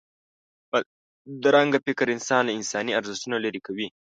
بدرنګه 0.71 1.79
فکر 1.85 2.05
انسان 2.15 2.41
له 2.45 2.51
انساني 2.59 2.91
ارزښتونو 2.99 3.35
لرې 3.45 3.61
کوي 3.67 3.87